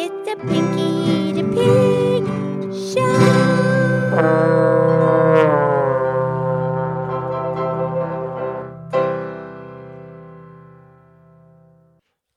It's 0.00 0.28
a 0.30 0.36
Pinky 0.36 1.32
the 1.32 1.42
Pig 1.42 2.22
show. 2.72 3.18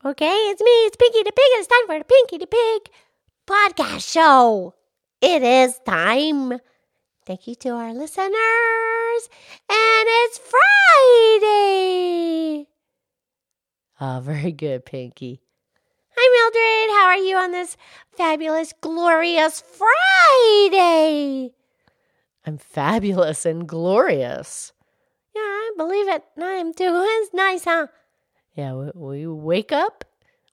Okay, 0.04 0.26
it's 0.50 0.62
me, 0.64 0.72
it's 0.88 0.96
Pinky 0.96 1.22
the 1.22 1.32
Pig, 1.32 1.46
and 1.54 1.60
it's 1.60 1.68
time 1.68 1.86
for 1.86 2.00
the 2.00 2.04
Pinky 2.04 2.40
the 2.40 2.48
Pig 2.48 2.90
podcast 3.46 4.12
show. 4.12 4.74
It 5.22 5.44
is 5.44 5.80
time. 5.86 6.60
Thank 7.28 7.46
you 7.46 7.54
to 7.54 7.70
our 7.70 7.94
listeners. 7.94 9.30
And 9.70 10.08
it's 10.24 10.40
Friday. 11.40 12.68
Ah, 14.00 14.20
very 14.20 14.52
good, 14.52 14.84
Pinky. 14.84 15.44
Hi, 16.16 16.52
Mildred. 16.52 16.96
How 16.98 17.06
are 17.08 17.18
you 17.18 17.38
on 17.38 17.52
this 17.52 17.78
fabulous, 18.12 18.74
glorious 18.82 19.62
Friday? 19.62 21.52
I'm 22.46 22.58
fabulous 22.58 23.46
and 23.46 23.68
glorious. 23.68 24.74
Yeah, 25.36 25.42
I 25.42 25.72
believe 25.78 26.08
it. 26.10 26.24
I'm 26.42 26.74
too. 26.74 27.04
it's 27.06 27.34
nice, 27.34 27.64
huh? 27.64 27.88
Yeah, 28.56 28.74
we, 28.74 29.26
we 29.26 29.28
wake 29.28 29.72
up, 29.72 30.04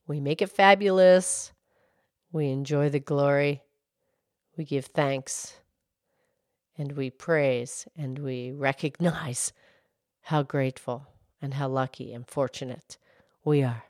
we 0.07 0.21
make 0.21 0.41
it 0.41 0.51
fabulous, 0.51 1.53
we 2.31 2.49
enjoy 2.51 2.91
the 2.91 3.01
glory, 3.01 3.63
we 4.57 4.65
give 4.65 4.87
thanks, 4.87 5.55
and 6.77 6.93
we 6.93 7.11
praise, 7.11 7.89
and 7.97 8.21
we 8.21 8.53
recognize 8.53 9.53
how 10.23 10.43
grateful 10.45 11.07
and 11.43 11.55
how 11.55 11.69
lucky 11.69 12.13
and 12.13 12.27
fortunate 12.29 12.99
we 13.45 13.65
are. 13.65 13.85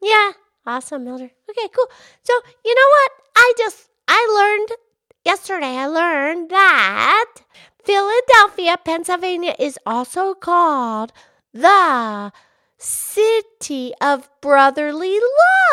Yeah, 0.00 0.32
awesome, 0.68 1.04
Mildred. 1.04 1.30
Okay, 1.50 1.68
cool. 1.74 1.88
So, 2.22 2.32
you 2.64 2.74
know 2.74 2.88
what? 2.90 3.10
I 3.36 3.52
just, 3.58 3.88
I 4.06 4.58
learned 4.68 4.78
yesterday, 5.24 5.76
I 5.76 5.86
learned 5.86 6.50
that 6.50 7.34
Philadelphia, 7.82 8.76
Pennsylvania 8.84 9.54
is 9.58 9.78
also 9.86 10.34
called 10.34 11.12
the 11.52 12.32
city 12.76 13.92
of 14.00 14.28
brotherly 14.40 15.18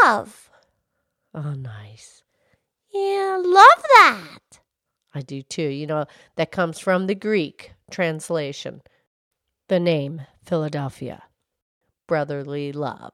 love. 0.03 0.49
Oh, 1.33 1.53
nice. 1.53 2.23
Yeah, 2.93 3.41
love 3.43 3.83
that. 3.95 4.59
I 5.13 5.21
do 5.21 5.41
too. 5.41 5.67
You 5.67 5.87
know, 5.87 6.05
that 6.37 6.51
comes 6.51 6.79
from 6.79 7.07
the 7.07 7.15
Greek 7.15 7.73
translation. 7.91 8.81
The 9.67 9.79
name 9.79 10.21
Philadelphia, 10.45 11.23
brotherly 12.07 12.71
love. 12.71 13.13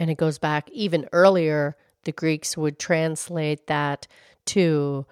And 0.00 0.10
it 0.10 0.16
goes 0.16 0.38
back 0.38 0.70
even 0.70 1.06
earlier. 1.12 1.76
The 2.04 2.12
Greeks 2.12 2.56
would 2.56 2.78
translate 2.78 3.66
that 3.66 4.06
to 4.46 5.04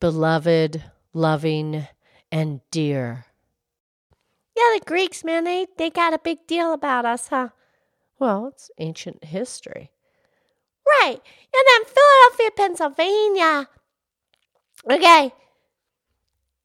beloved, 0.00 0.82
loving, 1.12 1.86
and 2.32 2.60
dear. 2.72 3.26
Yeah, 4.56 4.76
the 4.76 4.84
Greeks, 4.84 5.22
man, 5.22 5.44
they, 5.44 5.68
they 5.78 5.88
got 5.88 6.14
a 6.14 6.18
big 6.18 6.48
deal 6.48 6.72
about 6.72 7.06
us, 7.06 7.28
huh? 7.28 7.50
Well, 8.18 8.48
it's 8.48 8.72
ancient 8.78 9.22
history. 9.22 9.92
Right. 10.84 11.20
And 11.54 11.64
then 11.68 11.94
Philadelphia, 11.94 12.50
Pennsylvania. 12.56 13.68
Okay. 14.90 15.32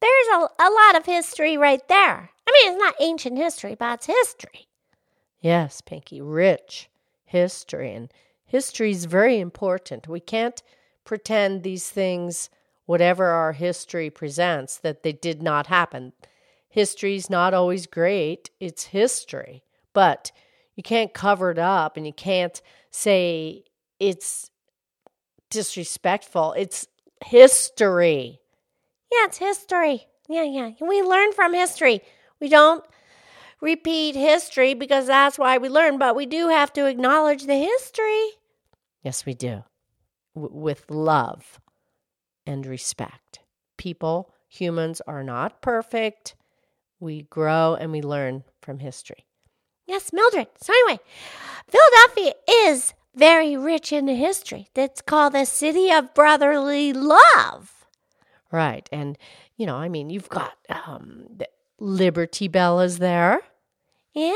There's 0.00 0.26
a, 0.32 0.38
a 0.58 0.70
lot 0.70 0.96
of 0.96 1.06
history 1.06 1.56
right 1.56 1.86
there. 1.86 2.30
I 2.48 2.52
mean, 2.52 2.72
it's 2.72 2.82
not 2.82 2.94
ancient 2.98 3.38
history, 3.38 3.76
but 3.76 3.94
it's 3.94 4.06
history. 4.06 4.66
Yes, 5.40 5.80
Pinky, 5.80 6.20
rich 6.20 6.90
history. 7.30 7.94
And 7.94 8.12
history 8.44 8.90
is 8.90 9.04
very 9.04 9.38
important. 9.38 10.08
We 10.08 10.20
can't 10.20 10.62
pretend 11.04 11.62
these 11.62 11.88
things, 11.88 12.50
whatever 12.86 13.26
our 13.26 13.52
history 13.52 14.10
presents, 14.10 14.76
that 14.78 15.02
they 15.02 15.12
did 15.12 15.42
not 15.42 15.68
happen. 15.68 16.12
History's 16.68 17.30
not 17.30 17.54
always 17.54 17.86
great, 17.86 18.50
it's 18.60 18.84
history. 18.86 19.62
But 19.92 20.32
you 20.76 20.82
can't 20.82 21.14
cover 21.14 21.50
it 21.50 21.58
up 21.58 21.96
and 21.96 22.06
you 22.06 22.12
can't 22.12 22.60
say 22.90 23.64
it's 23.98 24.50
disrespectful. 25.50 26.54
It's 26.56 26.86
history. 27.24 28.40
Yeah, 29.12 29.26
it's 29.26 29.38
history. 29.38 30.06
Yeah, 30.28 30.44
yeah. 30.44 30.70
We 30.80 31.02
learn 31.02 31.32
from 31.32 31.54
history. 31.54 32.02
We 32.40 32.48
don't 32.48 32.84
repeat 33.60 34.14
history 34.14 34.74
because 34.74 35.06
that's 35.06 35.38
why 35.38 35.58
we 35.58 35.68
learn, 35.68 35.98
but 35.98 36.16
we 36.16 36.26
do 36.26 36.48
have 36.48 36.72
to 36.74 36.86
acknowledge 36.86 37.44
the 37.46 37.56
history. 37.58 38.30
Yes, 39.02 39.26
we 39.26 39.34
do. 39.34 39.64
W- 40.34 40.54
with 40.54 40.90
love 40.90 41.60
and 42.46 42.66
respect. 42.66 43.40
People, 43.76 44.34
humans 44.48 45.00
are 45.06 45.22
not 45.22 45.62
perfect. 45.62 46.34
We 46.98 47.22
grow 47.22 47.74
and 47.74 47.92
we 47.92 48.02
learn 48.02 48.44
from 48.60 48.78
history. 48.78 49.26
Yes, 49.86 50.12
Mildred. 50.12 50.48
So, 50.60 50.72
anyway, 50.72 51.00
Philadelphia 51.66 52.34
is 52.48 52.94
very 53.14 53.56
rich 53.56 53.92
in 53.92 54.06
history. 54.06 54.68
That's 54.74 55.00
called 55.00 55.32
the 55.32 55.44
city 55.46 55.90
of 55.90 56.14
brotherly 56.14 56.92
love. 56.92 57.86
Right. 58.52 58.88
And, 58.92 59.18
you 59.56 59.66
know, 59.66 59.76
I 59.76 59.88
mean, 59.88 60.10
you've 60.10 60.28
got 60.28 60.52
um, 60.68 61.24
the 61.36 61.48
Liberty 61.78 62.46
Bell 62.48 62.80
is 62.80 62.98
there. 62.98 63.40
Yeah. 64.14 64.34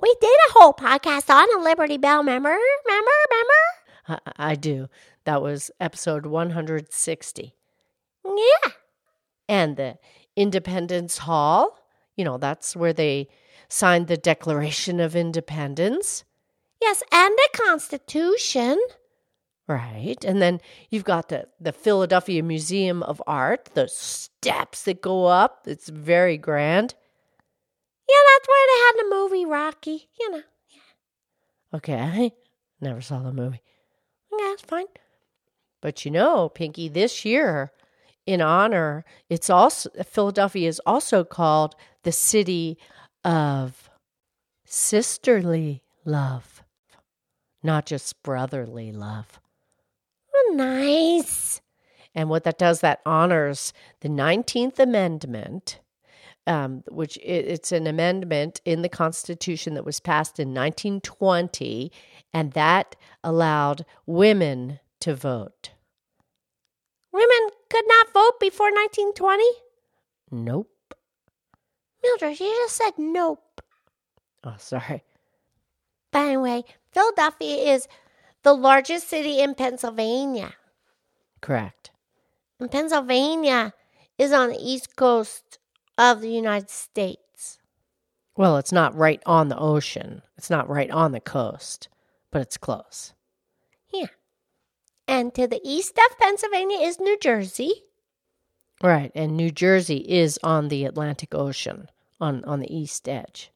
We 0.00 0.14
did 0.20 0.36
a 0.48 0.52
whole 0.52 0.74
podcast 0.74 1.30
on 1.30 1.46
a 1.58 1.62
Liberty 1.62 1.96
Bell, 1.96 2.18
remember? 2.18 2.50
Remember? 2.50 3.10
Remember? 3.30 4.20
I, 4.36 4.50
I 4.50 4.54
do. 4.54 4.88
That 5.24 5.40
was 5.40 5.70
episode 5.80 6.26
160. 6.26 7.54
Yeah. 8.24 8.70
And 9.48 9.76
the 9.76 9.98
Independence 10.36 11.18
Hall, 11.18 11.78
you 12.16 12.24
know, 12.24 12.36
that's 12.36 12.76
where 12.76 12.92
they 12.92 13.28
signed 13.68 14.08
the 14.08 14.16
Declaration 14.16 15.00
of 15.00 15.16
Independence. 15.16 16.24
Yes, 16.82 17.02
and 17.10 17.32
the 17.34 17.48
Constitution. 17.54 18.78
Right. 19.66 20.22
And 20.22 20.42
then 20.42 20.60
you've 20.90 21.04
got 21.04 21.30
the, 21.30 21.48
the 21.58 21.72
Philadelphia 21.72 22.42
Museum 22.42 23.02
of 23.02 23.22
Art, 23.26 23.70
the 23.72 23.88
steps 23.88 24.82
that 24.82 25.00
go 25.00 25.24
up. 25.24 25.62
It's 25.66 25.88
very 25.88 26.36
grand. 26.36 26.94
Yeah, 28.08 28.16
that's 28.32 28.48
where 28.48 28.66
they 28.68 28.80
had 28.80 28.92
the 28.98 29.14
movie 29.14 29.46
Rocky, 29.46 30.08
you 30.20 30.30
know. 30.30 30.42
Okay. 31.74 31.98
I 31.98 32.32
never 32.80 33.00
saw 33.00 33.20
the 33.20 33.32
movie. 33.32 33.60
Yeah, 34.32 34.52
it's 34.52 34.62
fine. 34.62 34.86
But 35.80 36.04
you 36.04 36.10
know, 36.10 36.48
Pinky, 36.48 36.88
this 36.88 37.24
year, 37.24 37.72
in 38.26 38.40
honor, 38.40 39.04
it's 39.28 39.50
also 39.50 39.90
Philadelphia 40.02 40.68
is 40.68 40.80
also 40.86 41.24
called 41.24 41.74
the 42.04 42.12
city 42.12 42.78
of 43.24 43.90
sisterly 44.64 45.82
love, 46.04 46.62
not 47.62 47.86
just 47.86 48.22
brotherly 48.22 48.92
love. 48.92 49.40
Oh, 50.34 50.52
nice. 50.54 51.60
And 52.14 52.28
what 52.28 52.44
that 52.44 52.58
does, 52.58 52.80
that 52.80 53.00
honors 53.04 53.72
the 54.00 54.08
19th 54.08 54.78
Amendment, 54.78 55.80
um, 56.46 56.82
which 56.88 57.16
it, 57.18 57.46
it's 57.46 57.72
an 57.72 57.86
amendment 57.86 58.60
in 58.64 58.82
the 58.82 58.88
Constitution 58.88 59.74
that 59.74 59.84
was 59.84 60.00
passed 60.00 60.38
in 60.38 60.48
1920, 60.48 61.90
and 62.32 62.52
that 62.52 62.96
allowed 63.22 63.84
women 64.06 64.80
to 65.00 65.14
vote. 65.14 65.70
Women 67.12 67.50
could 67.70 67.84
not 67.86 68.12
vote 68.12 68.40
before 68.40 68.70
1920? 68.72 69.44
Nope. 70.30 70.70
Mildred, 72.02 72.40
you 72.40 72.52
just 72.64 72.76
said 72.76 72.92
nope. 72.98 73.60
Oh, 74.42 74.56
sorry. 74.58 75.04
But 76.12 76.26
anyway, 76.26 76.64
Philadelphia 76.92 77.72
is 77.72 77.88
the 78.42 78.52
largest 78.52 79.08
city 79.08 79.40
in 79.40 79.54
Pennsylvania. 79.54 80.54
Correct. 81.40 81.90
And 82.60 82.70
Pennsylvania 82.70 83.72
is 84.18 84.32
on 84.32 84.50
the 84.50 84.58
east 84.60 84.96
coast 84.96 85.58
of 85.98 86.20
the 86.20 86.30
United 86.30 86.70
States. 86.70 87.58
Well, 88.36 88.56
it's 88.56 88.72
not 88.72 88.96
right 88.96 89.22
on 89.26 89.48
the 89.48 89.58
ocean. 89.58 90.22
It's 90.36 90.50
not 90.50 90.68
right 90.68 90.90
on 90.90 91.12
the 91.12 91.20
coast, 91.20 91.88
but 92.30 92.42
it's 92.42 92.56
close. 92.56 93.12
Yeah. 93.92 94.06
And 95.06 95.32
to 95.34 95.46
the 95.46 95.60
east 95.64 95.98
of 95.98 96.18
Pennsylvania 96.18 96.78
is 96.78 96.98
New 96.98 97.16
Jersey. 97.18 97.72
Right, 98.82 99.12
and 99.14 99.36
New 99.36 99.50
Jersey 99.50 99.98
is 99.98 100.38
on 100.42 100.68
the 100.68 100.84
Atlantic 100.84 101.34
Ocean, 101.34 101.88
on 102.20 102.44
on 102.44 102.60
the 102.60 102.74
east 102.74 103.08
edge. 103.08 103.52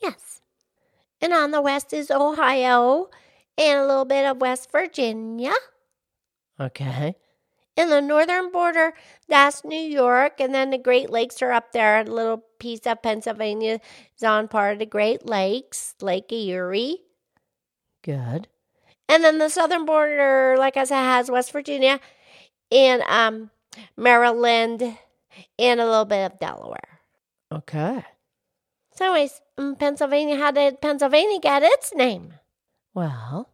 Yes. 0.00 0.40
And 1.20 1.32
on 1.34 1.50
the 1.50 1.60
west 1.60 1.92
is 1.92 2.10
Ohio 2.10 3.10
and 3.58 3.78
a 3.78 3.86
little 3.86 4.06
bit 4.06 4.24
of 4.24 4.40
West 4.40 4.72
Virginia. 4.72 5.52
Okay. 6.58 7.14
In 7.76 7.88
the 7.88 8.00
northern 8.00 8.50
border, 8.50 8.92
that's 9.28 9.64
New 9.64 9.80
York, 9.80 10.40
and 10.40 10.54
then 10.54 10.70
the 10.70 10.78
Great 10.78 11.08
Lakes 11.08 11.40
are 11.40 11.52
up 11.52 11.72
there. 11.72 12.00
A 12.00 12.04
little 12.04 12.44
piece 12.58 12.86
of 12.86 13.02
Pennsylvania 13.02 13.80
is 14.16 14.22
on 14.22 14.48
part 14.48 14.74
of 14.74 14.78
the 14.80 14.86
Great 14.86 15.24
Lakes, 15.26 15.94
Lake 16.00 16.30
Erie. 16.32 16.98
Good. 18.02 18.48
And 19.08 19.24
then 19.24 19.38
the 19.38 19.48
southern 19.48 19.86
border, 19.86 20.56
like 20.58 20.76
I 20.76 20.84
said, 20.84 21.02
has 21.02 21.30
West 21.30 21.52
Virginia 21.52 22.00
and 22.70 23.02
um, 23.02 23.50
Maryland 23.96 24.82
and 25.58 25.80
a 25.80 25.86
little 25.86 26.04
bit 26.04 26.30
of 26.30 26.38
Delaware. 26.38 27.00
Okay. 27.52 28.04
So, 28.94 29.06
anyways, 29.06 29.40
um, 29.58 29.76
Pennsylvania, 29.76 30.36
how 30.36 30.50
did 30.50 30.80
Pennsylvania 30.80 31.40
get 31.40 31.62
its 31.62 31.94
name? 31.94 32.34
Well, 32.94 33.50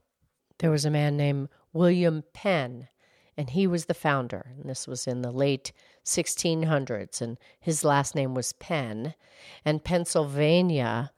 there 0.58 0.70
was 0.70 0.84
a 0.84 0.90
man 0.90 1.16
named 1.16 1.48
William 1.72 2.24
Penn, 2.34 2.88
and 3.36 3.50
he 3.50 3.66
was 3.66 3.86
the 3.86 3.94
founder. 3.94 4.52
And 4.58 4.68
this 4.68 4.86
was 4.86 5.06
in 5.06 5.22
the 5.22 5.32
late 5.32 5.72
1600s, 6.04 7.20
and 7.20 7.38
his 7.60 7.84
last 7.84 8.14
name 8.14 8.34
was 8.34 8.52
Penn. 8.54 9.14
And 9.64 9.84
Pennsylvania, 9.84 11.12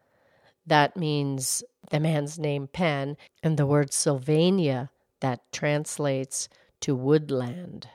that 0.66 0.96
means 0.96 1.62
the 1.90 2.00
man's 2.00 2.38
name 2.38 2.66
Penn, 2.66 3.16
and 3.42 3.56
the 3.56 3.66
word 3.66 3.92
Sylvania, 3.92 4.90
that 5.20 5.40
translates 5.52 6.48
to 6.80 6.94
woodland. 6.94 7.88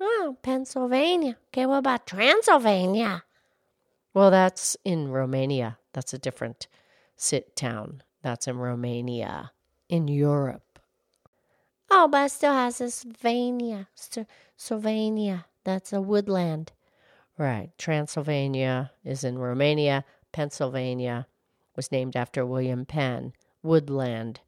Oh, 0.00 0.36
Pennsylvania. 0.42 1.36
Okay, 1.48 1.66
what 1.66 1.78
about 1.78 2.06
Transylvania? 2.06 3.24
Well, 4.12 4.30
that's 4.30 4.76
in 4.84 5.08
Romania. 5.08 5.78
That's 5.92 6.14
a 6.14 6.18
different 6.18 6.68
sit 7.16 7.56
town. 7.56 8.02
That's 8.22 8.46
in 8.46 8.58
Romania, 8.58 9.52
in 9.88 10.08
Europe. 10.08 10.63
Oh, 11.90 12.08
but 12.08 12.26
it 12.26 12.30
still 12.30 12.52
has 12.52 12.78
this 12.78 12.94
Sylvania. 12.94 13.88
Sylvania. 14.56 15.46
That's 15.64 15.92
a 15.92 16.00
woodland. 16.00 16.72
Right. 17.38 17.70
Transylvania 17.78 18.92
is 19.04 19.24
in 19.24 19.38
Romania. 19.38 20.04
Pennsylvania 20.32 21.26
was 21.76 21.92
named 21.92 22.16
after 22.16 22.44
William 22.44 22.84
Penn, 22.86 23.32
woodland 23.62 24.40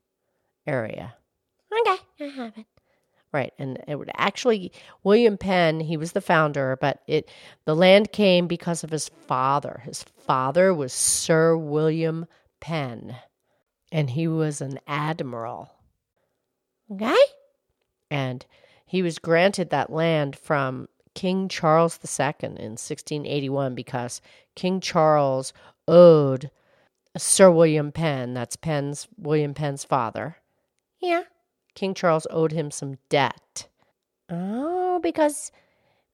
area. 0.67 1.15
Okay, 1.73 2.03
I 2.21 2.29
have 2.29 2.59
it. 2.59 2.67
Right, 3.33 3.53
and 3.59 3.83
it 3.87 3.97
would 3.97 4.11
actually 4.17 4.73
William 5.05 5.37
Penn. 5.37 5.81
He 5.81 5.97
was 5.97 6.13
the 6.13 6.21
founder, 6.21 6.79
but 6.81 7.03
it 7.07 7.29
the 7.65 7.77
land 7.77 8.13
came 8.13 8.47
because 8.47 8.83
of 8.83 8.91
his 8.91 9.11
father. 9.27 9.83
His 9.85 10.03
father 10.03 10.73
was 10.73 10.93
Sir 10.93 11.57
William 11.57 12.27
Penn, 12.61 13.17
and 13.93 14.11
he 14.11 14.27
was 14.27 14.61
an 14.61 14.81
admiral. 14.87 15.71
Okay, 16.91 17.17
and 18.11 18.47
he 18.87 19.03
was 19.03 19.19
granted 19.19 19.71
that 19.71 19.91
land 19.91 20.37
from 20.37 20.89
King 21.15 21.49
Charles 21.49 21.99
II 22.03 22.35
in 22.43 22.77
1681 22.77 23.75
because 23.75 24.21
King 24.55 24.81
Charles 24.81 25.53
owed 25.89 26.51
Sir 27.17 27.51
William 27.51 27.91
Penn, 27.93 28.35
that's 28.35 28.57
Penn's 28.57 29.09
William 29.17 29.55
Penn's 29.55 29.85
father. 29.85 30.37
Yeah. 31.01 31.23
King 31.75 31.95
Charles 31.95 32.27
owed 32.31 32.53
him 32.53 32.71
some 32.71 32.97
debt. 33.09 33.69
Oh, 34.31 35.01
because 35.03 35.51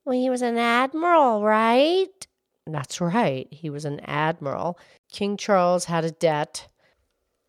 well, 0.05 0.19
he 0.19 0.29
was 0.29 0.41
an 0.41 0.57
admiral, 0.57 1.43
right? 1.43 2.27
That's 2.65 3.01
right. 3.01 3.47
He 3.51 3.69
was 3.69 3.85
an 3.85 3.99
admiral. 4.01 4.77
King 5.11 5.37
Charles 5.37 5.85
had 5.85 6.05
a 6.05 6.11
debt. 6.11 6.67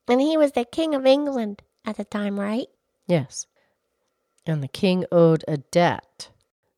And 0.08 0.20
he 0.20 0.36
was 0.36 0.52
the 0.52 0.64
King 0.64 0.94
of 0.94 1.06
England 1.06 1.62
at 1.84 1.96
the 1.96 2.04
time, 2.04 2.38
right? 2.38 2.66
Yes. 3.06 3.46
And 4.46 4.62
the 4.62 4.68
king 4.68 5.04
owed 5.10 5.44
a 5.48 5.58
debt 5.58 6.30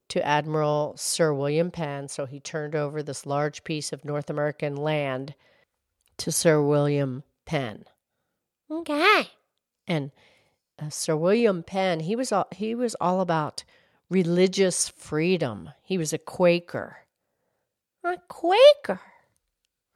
to 0.09 0.25
Admiral 0.25 0.95
Sir 0.97 1.33
William 1.35 1.71
Penn, 1.71 2.09
so 2.09 2.27
he 2.27 2.39
turned 2.39 2.75
over 2.75 3.03
this 3.03 3.27
large 3.27 3.65
piece 3.65 3.93
of 3.93 4.05
North 4.05 4.31
American 4.31 4.77
land 4.77 5.35
to 6.19 6.31
Sir 6.31 6.63
William 6.63 7.25
Penn. 7.45 7.85
Okay. 8.71 9.31
And 9.87 10.13
uh, 10.81 10.91
Sir 10.91 11.17
William 11.17 11.63
Penn, 11.63 12.01
he 12.01 12.15
was 12.15 12.33
all, 12.33 12.47
he 12.53 12.75
was 12.75 12.95
all 13.01 13.21
about 13.21 13.65
religious 14.09 14.89
freedom. 14.89 15.71
He 15.83 15.99
was 15.99 16.13
a 16.13 16.19
Quaker. 16.19 16.99
A 18.05 18.17
Quaker. 18.29 19.01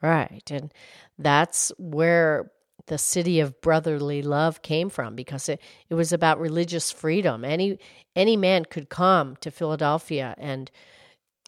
Right. 0.03 0.50
And 0.50 0.73
that's 1.19 1.71
where 1.79 2.50
the 2.90 2.98
city 2.98 3.38
of 3.38 3.60
brotherly 3.60 4.20
love 4.20 4.62
came 4.62 4.90
from 4.90 5.14
because 5.14 5.48
it, 5.48 5.60
it 5.88 5.94
was 5.94 6.12
about 6.12 6.40
religious 6.40 6.90
freedom. 6.90 7.44
Any 7.44 7.78
any 8.16 8.37
man 8.37 8.64
could 8.64 8.88
come 8.88 9.37
to 9.37 9.52
Philadelphia 9.52 10.34
and 10.37 10.72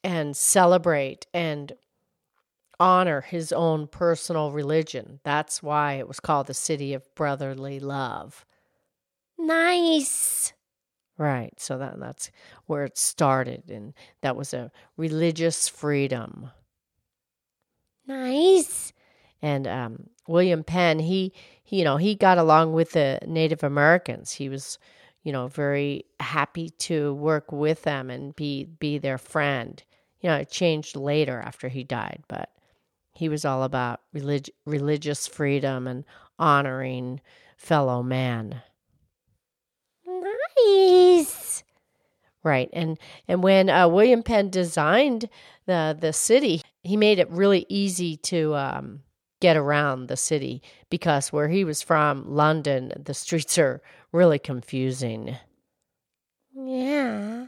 and 0.04 0.36
celebrate 0.36 1.26
and 1.34 1.72
honor 2.78 3.22
his 3.22 3.52
own 3.52 3.88
personal 3.88 4.52
religion. 4.52 5.18
That's 5.24 5.60
why 5.60 5.94
it 5.94 6.06
was 6.06 6.20
called 6.20 6.46
the 6.46 6.54
city 6.54 6.94
of 6.94 7.12
brotherly 7.16 7.80
love. 7.80 8.46
Nice. 9.36 10.52
Right. 11.18 11.58
So 11.58 11.76
that 11.76 11.98
that's 11.98 12.30
where 12.66 12.84
it 12.84 12.96
started 12.96 13.68
and 13.68 13.94
that 14.20 14.36
was 14.36 14.54
a 14.54 14.70
religious 14.96 15.66
freedom. 15.66 16.50
Nice. 18.06 18.92
And 19.42 19.66
um, 19.66 20.08
William 20.28 20.62
Penn, 20.62 21.00
he, 21.00 21.32
he, 21.64 21.78
you 21.78 21.84
know, 21.84 21.96
he 21.96 22.14
got 22.14 22.38
along 22.38 22.72
with 22.72 22.92
the 22.92 23.18
Native 23.26 23.64
Americans. 23.64 24.32
He 24.32 24.48
was, 24.48 24.78
you 25.24 25.32
know, 25.32 25.48
very 25.48 26.04
happy 26.20 26.70
to 26.70 27.12
work 27.14 27.50
with 27.50 27.82
them 27.82 28.08
and 28.08 28.34
be 28.36 28.64
be 28.64 28.98
their 28.98 29.18
friend. 29.18 29.82
You 30.20 30.30
know, 30.30 30.36
it 30.36 30.50
changed 30.50 30.94
later 30.94 31.40
after 31.44 31.68
he 31.68 31.82
died, 31.82 32.22
but 32.28 32.50
he 33.12 33.28
was 33.28 33.44
all 33.44 33.64
about 33.64 34.00
relig- 34.12 34.50
religious 34.64 35.26
freedom 35.26 35.86
and 35.86 36.04
honoring 36.38 37.20
fellow 37.56 38.02
man. 38.02 38.62
Nice. 40.06 41.64
Right, 42.44 42.68
and 42.72 42.98
and 43.28 43.42
when 43.42 43.70
uh, 43.70 43.86
William 43.86 44.22
Penn 44.22 44.50
designed 44.50 45.28
the 45.66 45.96
the 45.98 46.12
city, 46.12 46.62
he 46.82 46.96
made 46.96 47.20
it 47.20 47.30
really 47.30 47.66
easy 47.68 48.16
to 48.16 48.54
um, 48.56 49.02
get 49.42 49.56
around 49.56 50.06
the 50.06 50.16
city 50.16 50.62
because 50.88 51.32
where 51.32 51.48
he 51.48 51.64
was 51.64 51.82
from, 51.82 52.24
London, 52.32 52.92
the 52.96 53.12
streets 53.12 53.58
are 53.58 53.82
really 54.12 54.38
confusing. 54.38 55.36
Yeah. 56.54 57.46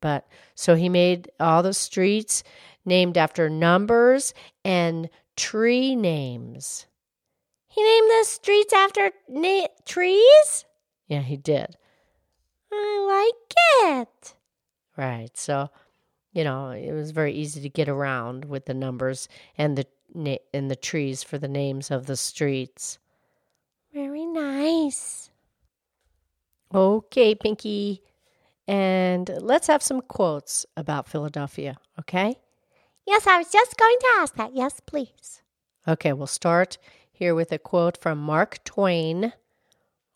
But 0.00 0.28
so 0.54 0.76
he 0.76 0.88
made 0.88 1.28
all 1.40 1.64
the 1.64 1.74
streets 1.74 2.44
named 2.84 3.18
after 3.18 3.50
numbers 3.50 4.32
and 4.64 5.10
tree 5.36 5.96
names. 5.96 6.86
He 7.66 7.82
named 7.82 8.08
the 8.08 8.24
streets 8.24 8.72
after 8.72 9.10
na- 9.28 9.66
trees? 9.84 10.64
Yeah, 11.08 11.22
he 11.22 11.36
did. 11.36 11.76
I 12.72 13.32
like 13.82 13.98
it. 13.98 14.34
Right. 14.96 15.36
So, 15.36 15.70
you 16.32 16.44
know, 16.44 16.70
it 16.70 16.92
was 16.92 17.10
very 17.10 17.32
easy 17.32 17.60
to 17.62 17.68
get 17.68 17.88
around 17.88 18.44
with 18.44 18.66
the 18.66 18.74
numbers 18.74 19.28
and 19.56 19.76
the 19.76 19.86
and 20.14 20.70
the 20.70 20.76
trees 20.76 21.22
for 21.22 21.38
the 21.38 21.48
names 21.48 21.90
of 21.90 22.06
the 22.06 22.16
streets. 22.16 22.98
Very 23.92 24.26
nice. 24.26 25.30
Okay, 26.74 27.34
Pinky. 27.34 28.02
And 28.66 29.30
let's 29.40 29.66
have 29.66 29.82
some 29.82 30.02
quotes 30.02 30.66
about 30.76 31.08
Philadelphia, 31.08 31.78
okay? 31.98 32.36
Yes, 33.06 33.26
I 33.26 33.38
was 33.38 33.50
just 33.50 33.78
going 33.78 33.96
to 34.00 34.08
ask 34.18 34.34
that. 34.34 34.54
Yes, 34.54 34.80
please. 34.84 35.42
Okay, 35.86 36.12
we'll 36.12 36.26
start 36.26 36.76
here 37.10 37.34
with 37.34 37.50
a 37.50 37.58
quote 37.58 37.96
from 37.96 38.18
Mark 38.18 38.62
Twain. 38.64 39.32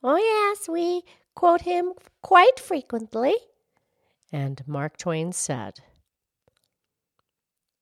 Oh, 0.03 0.17
yes, 0.17 0.69
we 0.69 1.03
quote 1.35 1.63
him 1.63 1.95
quite 2.21 2.61
frequently. 2.61 3.35
And 4.31 4.63
Mark 4.67 4.99
Twain 4.99 5.33
said, 5.33 5.81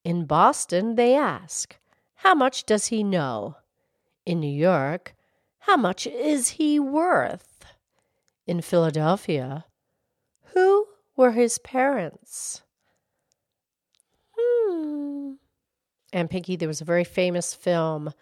In 0.05 0.27
Boston, 0.27 0.95
they 0.95 1.17
ask, 1.17 1.77
How 2.23 2.35
much 2.35 2.65
does 2.67 2.89
he 2.89 3.03
know? 3.03 3.57
In 4.27 4.41
New 4.41 4.55
York, 4.55 5.15
How 5.61 5.79
much 5.79 6.07
is 6.07 6.51
he 6.51 6.79
worth? 6.79 7.65
In 8.47 8.61
Philadelphia, 8.61 9.65
Who 10.53 10.87
were 11.17 11.33
his 11.33 11.59
parents? 11.59 12.63
Hmm. 14.37 15.33
And 16.13 16.29
Pinky, 16.29 16.57
there 16.57 16.69
was 16.69 16.83
a 16.83 16.85
very 16.85 17.05
famous 17.05 17.55
film 17.55 18.13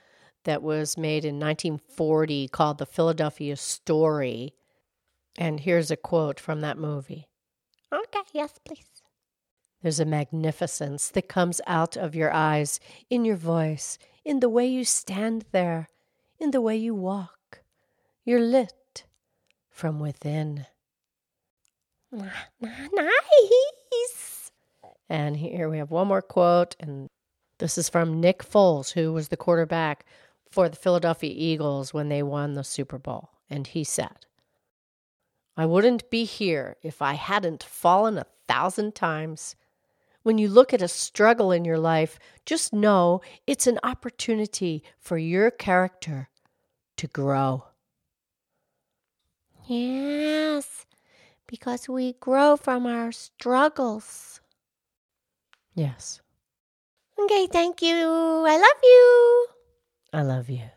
that 0.45 0.63
was 0.63 0.97
made 0.97 1.25
in 1.25 1.41
1940 1.41 2.47
called 2.49 2.79
The 2.79 2.87
Philadelphia 2.87 3.57
Story. 3.57 4.55
And 5.37 5.59
here's 5.59 5.91
a 5.91 5.97
quote 5.97 6.39
from 6.39 6.61
that 6.61 6.79
movie 6.79 7.27
Okay, 7.93 8.23
yes, 8.33 8.53
please. 8.65 8.98
There's 9.83 10.01
a 10.01 10.05
magnificence 10.05 11.09
that 11.11 11.29
comes 11.29 11.61
out 11.67 11.97
of 11.97 12.15
your 12.15 12.33
eyes, 12.33 12.81
in 13.09 13.25
your 13.25 13.37
voice, 13.37 13.99
in 14.25 14.41
the 14.41 14.49
way 14.49 14.67
you 14.67 14.85
stand 14.85 15.45
there, 15.53 15.89
in 16.39 16.51
the 16.51 16.61
way 16.61 16.77
you 16.77 16.95
walk. 16.95 17.61
You're 18.25 18.41
lit 18.41 19.05
from 19.71 20.01
within. 20.01 20.67
Nice. 22.11 22.33
And 25.09 25.37
here 25.37 25.69
we 25.69 25.79
have 25.79 25.91
one 25.91 26.09
more 26.09 26.23
quote, 26.23 26.77
and 26.81 27.09
this 27.59 27.79
is 27.79 27.89
from 27.89 28.21
Nick 28.21 28.43
Foles, 28.43 28.93
who 28.93 29.13
was 29.13 29.29
the 29.29 29.37
quarterback 29.37 30.05
for 30.51 30.69
the 30.69 30.77
Philadelphia 30.77 31.33
Eagles 31.35 31.95
when 31.95 32.09
they 32.09 32.23
won 32.23 32.55
the 32.55 32.65
Super 32.65 32.99
Bowl. 32.99 33.31
And 33.49 33.67
he 33.67 33.85
said, 33.85 34.27
I 35.57 35.67
wouldn't 35.67 36.11
be 36.11 36.25
here 36.25 36.77
if 36.83 37.01
I 37.01 37.15
hadn't 37.15 37.63
fallen 37.63 38.19
a 38.19 38.27
thousand 38.47 38.95
times. 38.95 39.57
When 40.29 40.37
you 40.37 40.51
look 40.51 40.75
at 40.75 40.83
a 40.83 40.89
struggle 40.89 41.53
in 41.53 41.65
your 41.65 41.79
life, 41.79 42.19
just 42.45 42.71
know 42.71 43.23
it's 43.47 43.67
an 43.67 43.79
opportunity 43.83 44.83
for 44.99 45.17
your 45.17 45.51
character 45.51 46.29
to 46.99 47.07
grow. 47.07 47.65
Yes, 49.67 50.85
because 51.47 51.89
we 51.89 52.13
grow 52.13 52.59
from 52.59 52.85
our 52.85 53.11
struggles. 53.11 54.43
Yes, 55.73 56.21
Okay, 57.19 57.47
thank 57.47 57.81
you. 57.81 57.97
I 57.97 58.59
love 58.59 58.83
you. 58.83 59.47
I 60.13 60.23
love 60.25 60.51
you. 60.51 60.69